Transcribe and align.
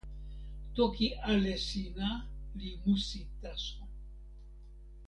toki 0.75 1.07
ale 1.31 1.53
sina 1.67 2.09
li 2.57 2.69
musi 2.83 3.21
taso. 3.41 3.79